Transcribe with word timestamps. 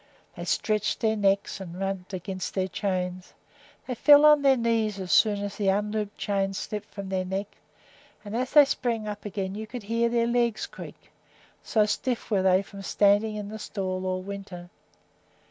They 0.35 0.45
stretched 0.45 1.01
their 1.01 1.15
necks 1.15 1.59
and 1.61 1.79
rubbed 1.79 2.11
against 2.15 2.55
their 2.55 2.67
chains. 2.67 3.35
They 3.85 3.93
fell 3.93 4.25
on 4.25 4.41
their 4.41 4.57
knees 4.57 4.99
as 4.99 5.11
soon 5.11 5.43
as 5.43 5.57
the 5.57 5.67
unlooped 5.67 6.17
chains 6.17 6.57
slipped 6.57 6.89
from 6.91 7.09
their 7.09 7.23
necks, 7.23 7.55
and 8.25 8.35
as 8.35 8.53
they 8.53 8.65
sprang 8.65 9.07
up 9.07 9.25
again 9.25 9.53
you 9.53 9.67
could 9.67 9.83
hear 9.83 10.09
their 10.09 10.25
legs 10.25 10.65
creak, 10.65 11.11
so 11.61 11.85
stiff 11.85 12.31
were 12.31 12.41
they 12.41 12.63
from 12.63 12.81
standing 12.81 13.35
in 13.35 13.49
the 13.49 13.59
stall 13.59 14.07
all 14.07 14.23
winter. 14.23 14.71